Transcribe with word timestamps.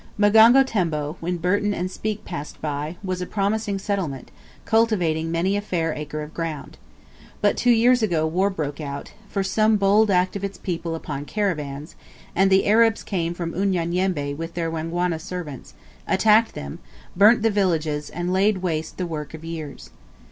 Mgongo 0.19 0.65
Tembo, 0.65 1.15
when 1.19 1.37
Burton 1.37 1.75
and 1.75 1.91
Speke 1.91 2.25
passed 2.25 2.59
by, 2.59 2.95
was 3.03 3.21
a 3.21 3.27
promising 3.27 3.77
settlement, 3.77 4.31
cultivating 4.65 5.29
many 5.29 5.55
a 5.55 5.61
fair 5.61 5.93
acre 5.93 6.23
of 6.23 6.33
ground. 6.33 6.79
But 7.39 7.55
two 7.55 7.69
years 7.69 8.01
ago 8.01 8.25
war 8.25 8.49
broke 8.49 8.81
out, 8.81 9.13
for 9.29 9.43
some 9.43 9.77
bold 9.77 10.09
act 10.09 10.35
of 10.35 10.43
its 10.43 10.57
people 10.57 10.95
upon 10.95 11.25
caravans, 11.25 11.95
and 12.35 12.49
the 12.49 12.65
Arabs 12.65 13.03
came 13.03 13.35
from 13.35 13.53
Unyanyembe 13.53 14.33
with 14.35 14.55
their 14.55 14.71
Wangwana 14.71 15.19
servants, 15.21 15.75
attacked 16.07 16.55
them, 16.55 16.79
burnt 17.15 17.43
the 17.43 17.51
villages, 17.51 18.09
and 18.09 18.33
laid 18.33 18.57
waste 18.63 18.97
the 18.97 19.05
work 19.05 19.35
of 19.35 19.45
years. 19.45 19.91